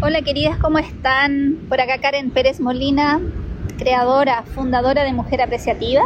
[0.00, 1.66] Hola queridas, ¿cómo están?
[1.68, 3.20] Por acá Karen Pérez Molina,
[3.78, 6.04] creadora, fundadora de Mujer Apreciativa.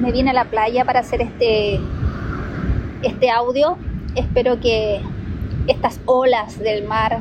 [0.00, 1.78] Me vine a la playa para hacer este,
[3.04, 3.78] este audio.
[4.16, 5.00] Espero que
[5.68, 7.20] estas olas del mar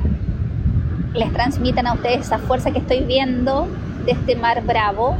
[1.14, 3.68] les transmitan a ustedes esa fuerza que estoy viendo
[4.06, 5.16] de este mar bravo.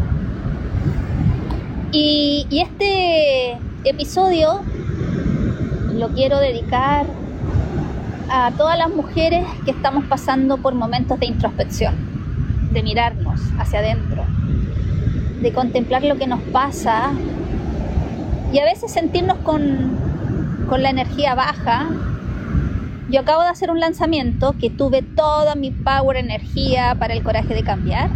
[1.92, 4.62] Y, y este episodio
[5.94, 7.06] lo quiero dedicar
[8.30, 11.96] a todas las mujeres que estamos pasando por momentos de introspección,
[12.72, 14.24] de mirarnos hacia adentro,
[15.42, 17.12] de contemplar lo que nos pasa
[18.52, 19.98] y a veces sentirnos con,
[20.68, 21.88] con la energía baja.
[23.10, 27.54] Yo acabo de hacer un lanzamiento que tuve toda mi power, energía para el coraje
[27.54, 28.10] de cambiar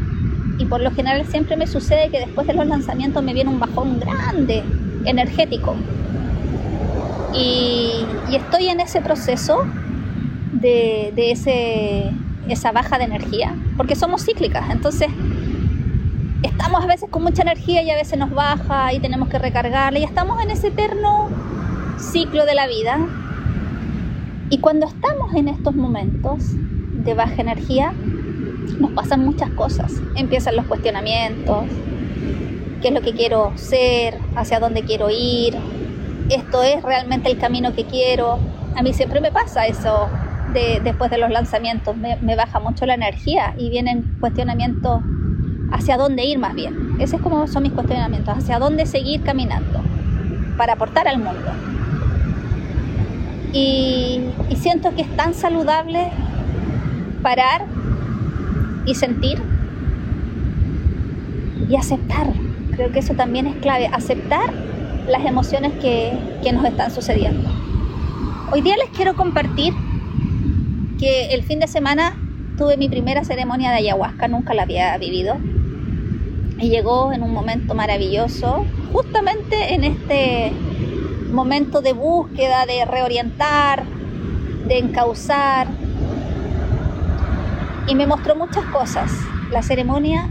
[0.58, 3.60] y por lo general siempre me sucede que después de los lanzamientos me viene un
[3.60, 4.64] bajón grande,
[5.06, 5.76] energético.
[7.34, 9.66] Y, y estoy en ese proceso
[10.60, 12.12] de, ese,
[12.48, 15.08] esa baja de energía, porque somos cíclicas, entonces
[16.44, 20.00] estamos a veces con mucha energía y a veces nos baja y tenemos que recargarla
[20.00, 21.30] y estamos en ese eterno
[21.98, 23.00] ciclo de la vida.
[24.52, 26.40] Y cuando estamos en estos momentos
[27.04, 27.94] de baja energía,
[28.80, 29.94] nos pasan muchas cosas.
[30.16, 31.66] Empiezan los cuestionamientos,
[32.82, 35.56] qué es lo que quiero ser, hacia dónde quiero ir,
[36.30, 38.40] esto es realmente el camino que quiero.
[38.76, 40.10] A mí siempre me pasa eso
[40.54, 41.96] después de los lanzamientos.
[41.98, 45.02] Me, baja mucho la energía y vienen cuestionamientos
[45.72, 46.96] hacia dónde ir más bien.
[47.00, 49.82] Ese es como son mis cuestionamientos, hacia dónde seguir caminando
[50.58, 51.52] para aportar al mundo.
[53.54, 56.12] Y, y siento que es tan saludable
[57.22, 57.66] parar
[58.86, 59.42] y sentir
[61.68, 62.28] y aceptar.
[62.76, 64.54] Creo que eso también es clave, aceptar
[65.08, 67.50] las emociones que, que nos están sucediendo.
[68.52, 69.74] Hoy día les quiero compartir
[71.00, 72.14] que el fin de semana
[72.58, 75.38] tuve mi primera ceremonia de ayahuasca, nunca la había vivido.
[76.60, 80.52] Y llegó en un momento maravilloso, justamente en este
[81.32, 83.86] momento de búsqueda, de reorientar,
[84.68, 85.68] de encauzar.
[87.88, 89.10] Y me mostró muchas cosas.
[89.52, 90.30] La ceremonia,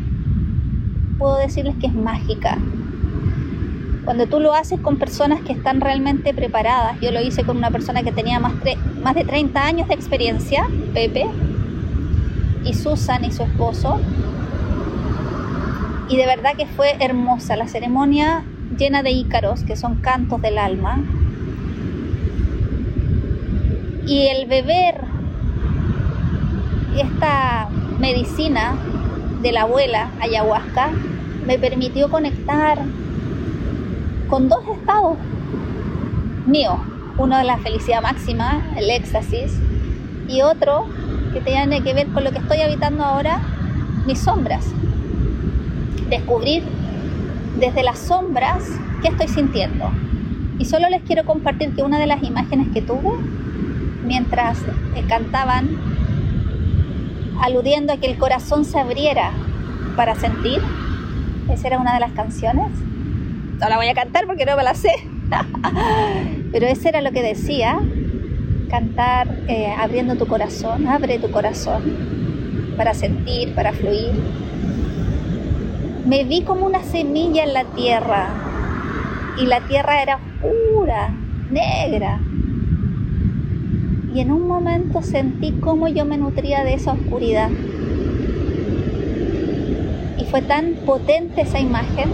[1.19, 2.59] puedo decirles que es mágica.
[4.05, 7.71] Cuando tú lo haces con personas que están realmente preparadas, yo lo hice con una
[7.71, 8.53] persona que tenía más,
[9.03, 11.27] más de 30 años de experiencia, Pepe,
[12.65, 14.01] y Susan y su esposo.
[16.09, 18.45] Y de verdad que fue hermosa la ceremonia
[18.77, 21.03] llena de ícaros, que son cantos del alma.
[24.07, 25.05] Y el beber
[26.97, 28.77] esta medicina
[29.43, 30.91] de la abuela ayahuasca
[31.47, 32.79] me permitió conectar
[34.29, 35.19] con dos estados
[36.47, 36.79] míos.
[37.19, 39.59] Uno de la felicidad máxima, el éxtasis,
[40.29, 40.87] y otro
[41.33, 43.41] que tiene que ver con lo que estoy habitando ahora,
[44.07, 44.65] mis sombras.
[46.09, 46.63] Descubrir
[47.59, 48.63] desde las sombras
[49.03, 49.91] qué estoy sintiendo.
[50.59, 53.11] Y solo les quiero compartir que una de las imágenes que tuve
[54.05, 54.59] mientras
[54.95, 55.69] eh, cantaban,
[57.41, 59.33] aludiendo a que el corazón se abriera
[59.97, 60.61] para sentir,
[61.51, 62.71] esa era una de las canciones,
[63.61, 64.93] no la voy a cantar porque no me la sé.
[66.53, 67.79] Pero eso era lo que decía,
[68.71, 71.83] cantar eh, abriendo tu corazón, abre tu corazón
[72.77, 74.13] para sentir, para fluir.
[76.07, 78.29] Me vi como una semilla en la tierra
[79.39, 81.15] y la tierra era oscura,
[81.51, 82.21] negra.
[84.15, 87.51] Y en un momento sentí cómo yo me nutría de esa oscuridad.
[90.19, 92.11] Y fue tan potente esa imagen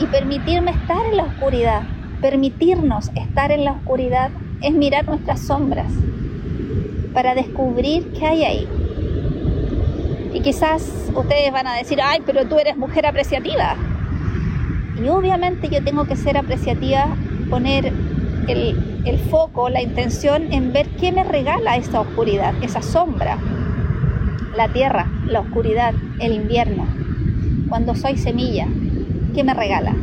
[0.00, 1.82] y permitirme estar en la oscuridad,
[2.24, 4.30] permitirnos estar en la oscuridad
[4.62, 5.92] es mirar nuestras sombras
[7.12, 8.68] para descubrir qué hay ahí.
[10.32, 13.76] Y quizás ustedes van a decir, ay, pero tú eres mujer apreciativa.
[14.98, 17.14] Y obviamente yo tengo que ser apreciativa,
[17.50, 17.92] poner
[18.48, 23.36] el, foco, la intención en ver qué me regala esta oscuridad, esa sombra,
[24.56, 26.86] la tierra, la oscuridad, el invierno,
[27.68, 28.66] cuando soy semilla,
[29.34, 29.94] ¿qué me regala?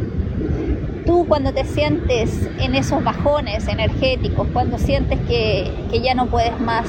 [1.06, 6.86] Tú cuando te sientes en esos bajones energéticos, cuando sientes que, ya no puedes más,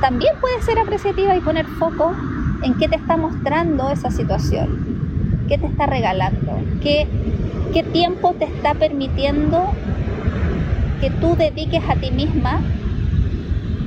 [0.00, 2.14] también puedes ser apreciativa y poner foco
[2.62, 7.08] en qué te está mostrando esa situación, qué te está regalando, qué,
[7.72, 9.72] qué tiempo te está permitiendo
[11.00, 12.60] que tú dediques a ti misma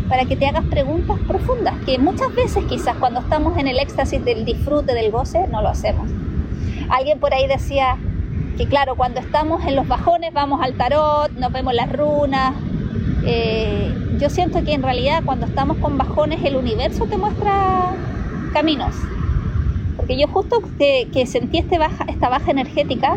[0.09, 4.23] para que te hagas preguntas profundas, que muchas veces quizás cuando estamos en el éxtasis
[4.25, 6.09] del disfrute, del goce, no lo hacemos.
[6.89, 7.97] Alguien por ahí decía
[8.59, 12.53] que claro, cuando estamos en los bajones vamos al tarot, nos vemos las runas,
[13.25, 13.89] eh,
[14.19, 17.95] yo siento que en realidad cuando estamos con bajones el universo te muestra
[18.51, 18.93] caminos.
[19.95, 21.79] Porque yo justo que, sentí este
[22.09, 23.15] esta baja energética,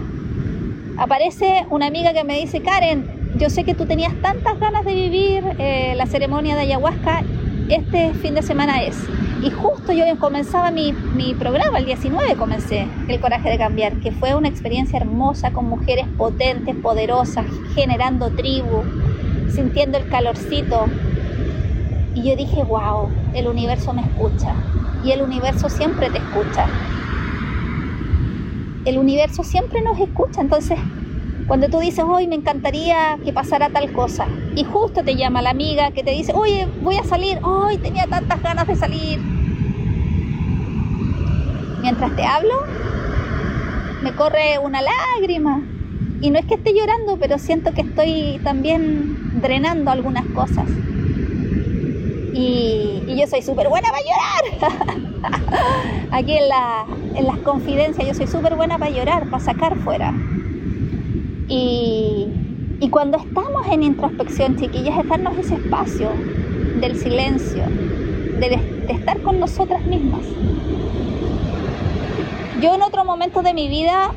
[0.96, 4.94] aparece una amiga que me dice, Karen, yo sé que tú tenías tantas ganas de
[4.94, 7.24] vivir eh, la ceremonia de ayahuasca,
[7.68, 8.96] este fin de semana es.
[9.42, 14.12] Y justo yo comenzaba mi, mi, programa, el 19 comencé El Coraje de Cambiar, que
[14.12, 17.44] fue una experiencia hermosa con mujeres potentes, poderosas,
[17.74, 18.84] generando tribu,
[19.50, 20.86] sintiendo el calorcito.
[22.14, 24.54] Y yo dije, wow, el universo me escucha.
[25.02, 26.66] Y el universo siempre te escucha.
[28.84, 30.40] El universo siempre nos escucha.
[30.40, 30.78] Entonces,
[31.48, 35.50] cuando tú dices, hoy me encantaría que pasara tal cosa, y justo te llama la
[35.50, 39.20] amiga que te dice, oye, voy a salir, hoy tenía tantas ganas de salir.
[41.82, 42.54] Mientras te hablo,
[44.02, 45.62] me corre una lágrima.
[46.20, 50.66] Y no es que esté llorando, pero siento que estoy también drenando algunas cosas.
[52.32, 55.02] Y, yo soy súper buena para llorar.
[56.12, 60.14] Aquí en, las confidencias yo soy súper buena para llorar, para sacar fuera.
[61.48, 62.28] Y,
[62.90, 66.10] cuando estamos en introspección, chiquillas, es darnos ese espacio
[66.80, 67.64] del silencio,
[68.38, 70.20] de, estar con nosotras mismas.
[72.62, 74.12] Yo en otro momento de mi vida,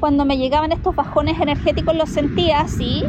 [0.00, 3.02] cuando me llegaban estos bajones energéticos, los sentía así,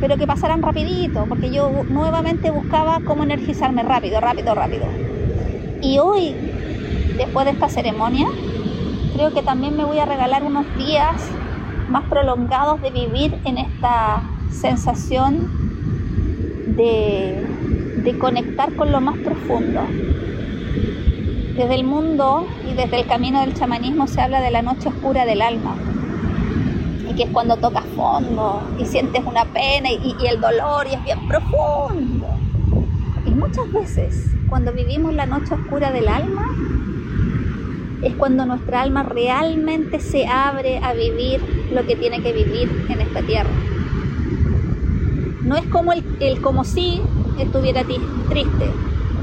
[0.00, 4.86] pero que pasaran rapidito, porque yo nuevamente buscaba cómo energizarme rápido, rápido, rápido.
[5.82, 6.34] Y hoy,
[7.18, 8.26] después de esta ceremonia,
[9.14, 11.30] creo que también me voy a regalar unos días
[11.90, 15.50] más prolongados de vivir en esta sensación
[16.78, 17.46] de,
[17.96, 19.82] de conectar con lo más profundo.
[21.56, 25.24] Desde el mundo y desde el camino del chamanismo se habla de la noche oscura
[25.24, 25.76] del alma,
[27.08, 31.04] y que es cuando tocas fondo y sientes una pena y, el dolor y es
[31.04, 32.26] bien profundo.
[33.24, 36.42] Y muchas veces cuando vivimos la noche oscura del alma
[38.02, 41.40] es cuando nuestra alma realmente se abre a vivir
[41.70, 43.54] lo que tiene que vivir en esta tierra.
[45.44, 47.00] No es como el, como si
[47.38, 48.72] estuviera triste,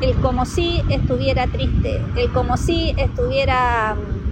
[0.01, 4.31] el como si estuviera triste, el como si estuviera mm,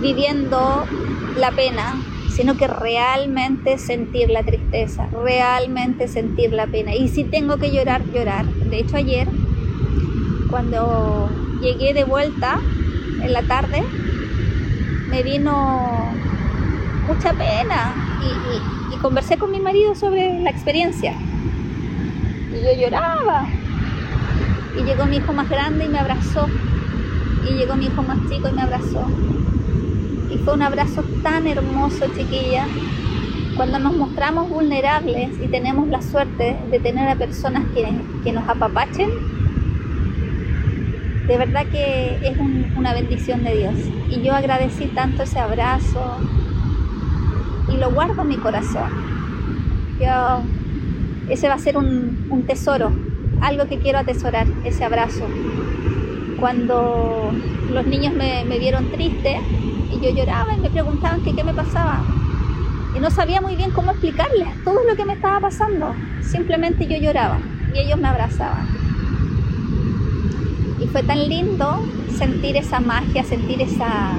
[0.00, 0.84] viviendo
[1.38, 6.94] la pena, sino que realmente sentir la tristeza, realmente sentir la pena.
[6.94, 8.46] Y si tengo que llorar, llorar.
[8.46, 9.28] De hecho, ayer,
[10.50, 11.30] cuando
[11.60, 12.60] llegué de vuelta
[13.22, 13.82] en la tarde,
[15.08, 16.12] me vino
[17.06, 21.12] mucha pena y, conversé con mi marido sobre la experiencia.
[22.52, 23.48] Y yo lloraba.
[24.78, 26.46] Y llegó mi hijo más grande y me abrazó.
[27.48, 29.06] Y llegó mi hijo más chico y me abrazó.
[30.30, 32.66] Y fue un abrazo tan hermoso, chiquilla.
[33.56, 39.10] Cuando nos mostramos vulnerables y tenemos la suerte de tener a personas que, nos apapachen,
[41.26, 42.36] de verdad que es
[42.76, 43.74] una bendición de Dios.
[44.08, 46.18] Y yo agradecí tanto ese abrazo
[47.72, 48.90] y lo guardo en mi corazón.
[50.00, 50.42] Yo,
[51.28, 52.92] ese va a ser un, tesoro,
[53.42, 55.26] algo que quiero atesorar, ese abrazo.
[56.40, 57.32] Cuando
[57.72, 59.40] los niños me, vieron triste
[59.92, 62.02] y yo lloraba y me preguntaban que qué me pasaba,
[62.96, 65.94] y no sabía muy bien cómo explicarles todo lo que me estaba pasando.
[66.22, 67.38] Simplemente yo lloraba
[67.74, 68.68] y ellos me abrazaban.
[70.78, 71.82] Y fue tan lindo
[72.16, 74.12] sentir esa magia, sentir esa,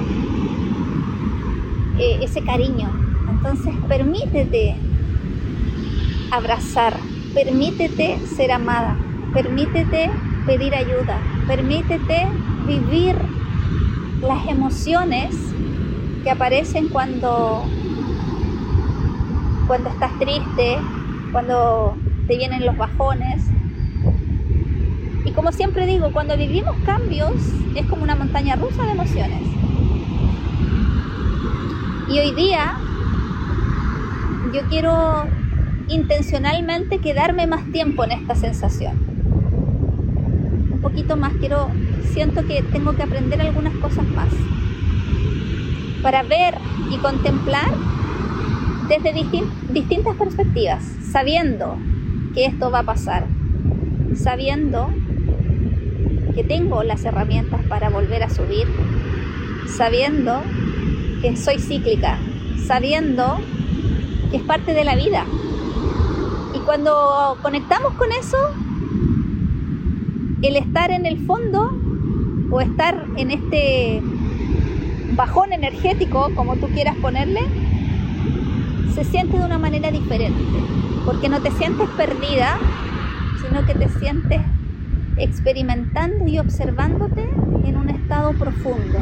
[1.98, 2.90] eh, ese cariño.
[3.30, 4.76] Entonces permítete
[6.32, 6.96] abrazar,
[7.32, 8.96] permítete ser amada,
[9.34, 10.10] permítete
[10.46, 12.28] pedir ayuda, permítete
[12.66, 13.16] vivir
[14.22, 15.34] las emociones
[16.22, 17.64] que aparecen cuando,
[19.66, 20.78] cuando estás triste,
[21.32, 21.96] cuando
[22.28, 23.44] te vienen los bajones,
[25.24, 27.32] y como siempre digo, cuando vivimos cambios
[27.74, 29.40] es como una montaña rusa de emociones.
[32.08, 32.76] Y hoy día
[34.52, 35.24] yo quiero
[35.88, 39.13] intencionalmente quedarme más tiempo en esta sensación.
[40.84, 41.70] Poquito más, quiero,
[42.12, 44.28] siento que tengo que aprender algunas cosas más.
[46.02, 46.56] Para ver
[46.90, 47.72] y contemplar
[48.86, 49.14] desde
[49.70, 51.78] distintas perspectivas, sabiendo
[52.34, 53.26] que esto va a pasar,
[54.14, 54.90] sabiendo
[56.34, 58.66] que tengo las herramientas para volver a subir,
[59.66, 60.42] sabiendo
[61.22, 62.18] que soy cíclica,
[62.66, 63.38] sabiendo
[64.30, 65.24] que es parte de la vida.
[66.54, 68.36] Y cuando conectamos con eso,
[70.46, 71.70] el estar en el fondo
[72.50, 74.02] o estar en este
[75.16, 77.40] bajón energético, como tú quieras ponerle,
[78.94, 80.42] se siente de una manera diferente.
[81.04, 82.58] porque no te sientes perdida,
[83.46, 84.40] sino que te sientes
[85.18, 87.28] experimentando y observándote
[87.66, 89.00] en un estado profundo.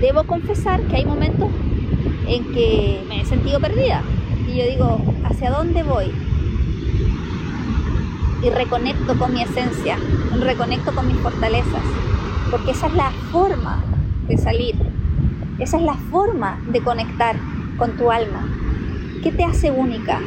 [0.00, 1.50] Debo confesar que hay momentos
[2.26, 4.02] en que me he sentido perdida
[4.48, 6.10] y yo digo, ¿hacia dónde voy?
[8.42, 9.96] Y reconecto con mi esencia,
[10.40, 11.82] reconecto con mis fortalezas,
[12.50, 13.82] porque esa es la forma
[14.26, 14.76] de salir,
[15.58, 17.36] esa es la forma de conectar
[17.76, 18.48] con tu alma.
[19.22, 20.20] ¿Qué te hace única?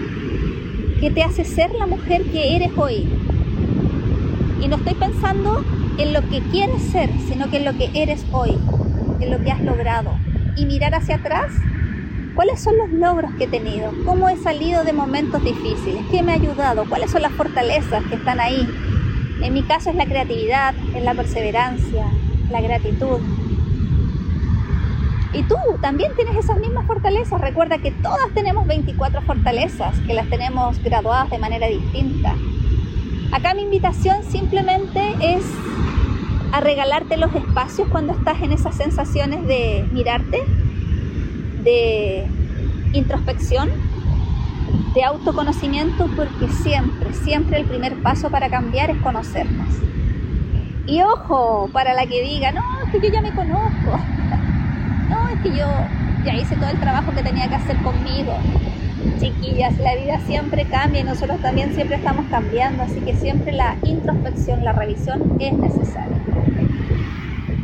[0.99, 3.09] ¿Qué te hace ser la mujer que eres hoy?
[4.61, 5.65] Y no estoy pensando
[5.97, 8.57] en lo que quieres ser, sino que en lo que eres hoy,
[9.19, 10.11] en lo que has logrado.
[10.55, 11.51] Y mirar hacia atrás,
[12.35, 13.91] ¿cuáles son los logros que he tenido?
[14.05, 16.03] ¿Cómo he salido de momentos difíciles?
[16.11, 16.85] ¿Qué me ha ayudado?
[16.87, 18.67] ¿Cuáles son las fortalezas que están ahí?
[19.41, 22.05] En mi caso es la creatividad, es la perseverancia,
[22.49, 23.19] la gratitud,
[25.33, 27.41] y tú también tienes esas mismas fortalezas.
[27.41, 32.35] Recuerda que todas tenemos 24 fortalezas, que las tenemos graduadas de manera distinta.
[33.31, 35.43] Acá mi invitación simplemente es
[36.51, 40.43] a regalarte los espacios cuando estás en esas sensaciones de mirarte,
[41.63, 42.27] de
[42.93, 43.69] introspección,
[44.93, 49.67] de autoconocimiento, porque siempre, siempre el primer paso para cambiar es conocernos.
[50.85, 53.99] Y ojo, para la que diga, no, es que yo ya me conozco
[55.09, 55.67] no, es que yo
[56.25, 58.33] ya hice todo el trabajo que tenía que hacer conmigo.
[59.19, 63.75] Chiquillas, la vida siempre cambia y nosotros también siempre estamos cambiando, así que siempre la
[63.83, 66.17] introspección, la revisión es necesaria.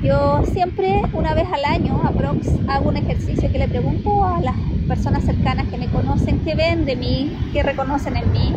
[0.02, 4.56] Yo siempre, una vez al año, aprox, hago un ejercicio que le pregunto a las
[4.88, 8.56] personas cercanas que me conocen, qué ven de mí, qué reconocen en mí,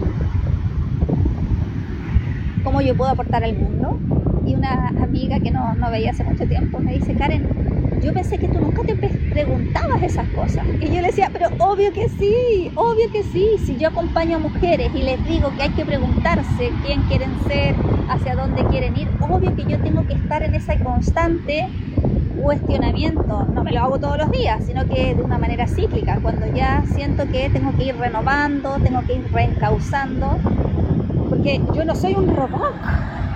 [2.62, 3.98] cómo yo puedo aportar al mundo.
[4.46, 7.48] Y una amiga que no, no veía hace mucho tiempo me dice, Karen,
[8.02, 10.66] yo pensé que tú nunca te preguntabas esas cosas.
[10.80, 13.46] Y yo le decía, pero obvio que sí, obvio que sí.
[13.64, 17.76] Si yo acompaño a mujeres y les digo que hay que preguntarse quién quieren ser,
[18.08, 21.70] hacia dónde quieren ir, obvio que yo tengo que estar en ese constante
[22.42, 23.44] cuestionamiento.
[23.54, 26.82] No me lo hago todos los días, sino que de una manera cíclica, cuando ya
[26.94, 30.40] siento que tengo que ir renovando, tengo que ir reencauzando,
[31.28, 32.74] porque yo no soy un robot.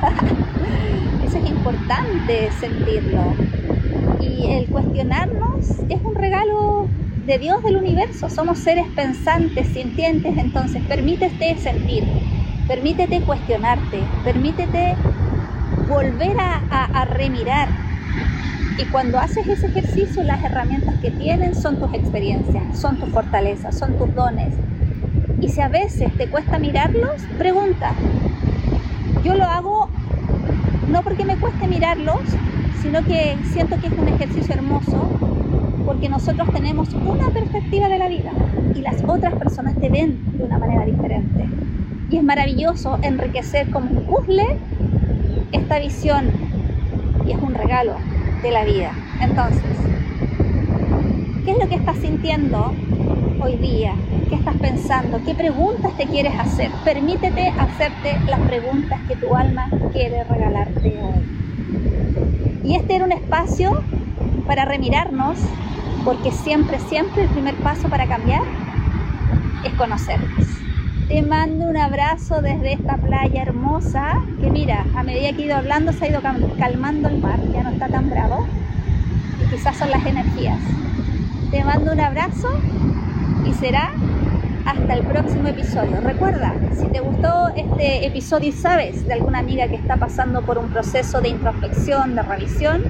[1.25, 3.35] Eso es importante sentirlo
[4.37, 6.89] y el cuestionarnos es un regalo
[7.27, 8.29] de Dios del universo.
[8.29, 12.05] Somos seres pensantes, sintientes, entonces permítete sentir,
[12.69, 14.95] permítete cuestionarte, permítete
[15.89, 17.69] volver a, remirar.
[18.79, 23.79] Y cuando haces ese ejercicio, las herramientas que tienen son tus experiencias, son tus fortalezas,
[23.79, 24.53] son tus dones.
[25.41, 27.93] Y si a veces te cuesta mirarlos, pregunta.
[29.25, 29.89] Yo lo hago
[30.89, 32.21] no porque me cueste mirarlos,
[32.81, 34.97] sino que siento que es un ejercicio hermoso
[35.87, 38.33] porque nosotros tenemos una perspectiva de la vida
[38.75, 41.49] y las otras personas te ven de una manera diferente.
[42.11, 44.45] Y es maravilloso enriquecer como un puzzle
[45.53, 46.31] esta visión
[47.27, 47.97] y es un regalo
[48.43, 48.93] de la vida.
[49.21, 49.77] Entonces,
[51.45, 52.75] ¿qué es lo que estás sintiendo
[53.41, 53.95] hoy día?
[54.29, 55.23] ¿Qué estás pensando?
[55.25, 56.71] ¿Qué preguntas te quieres hacer?
[56.85, 61.36] Permítete hacerte las preguntas que tu alma quiere regalarte hoy.
[62.67, 63.81] Y este era un espacio
[64.45, 65.39] para remirarnos,
[66.05, 68.43] porque siempre, siempre el primer paso para cambiar
[69.65, 70.45] es conocernos.
[71.07, 75.55] Te mando un abrazo desde esta playa hermosa, que mira, a medida que he ido
[75.55, 76.21] hablando se ha ido
[76.59, 78.45] calmando el mar, ya no está tan bravo,
[79.41, 80.59] y quizás son las energías.
[81.53, 82.49] Te mando un abrazo
[83.49, 83.93] y será
[84.67, 86.01] hasta el próximo episodio.
[86.03, 90.59] Recuerda, si te gustó este episodio y sabes de alguna amiga que está pasando por
[90.59, 92.83] un proceso de introspección, de revisión,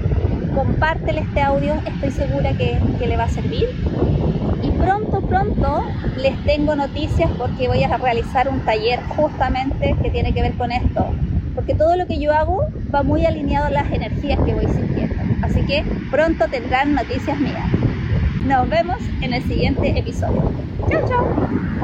[0.54, 3.68] compártele este audio, estoy segura que, que le va a servir.
[4.62, 5.85] Y pronto, pronto
[6.16, 10.73] les tengo noticias porque voy a realizar un taller justamente que tiene que ver con
[10.73, 11.06] esto.
[11.54, 12.64] Porque todo lo que yo hago
[12.95, 15.14] va muy alineado a las energías que voy sintiendo.
[15.42, 17.71] Así que pronto tendrán noticias mías.
[18.47, 20.65] Nos vemos en el siguiente episodio.
[20.78, 21.75] Chào chào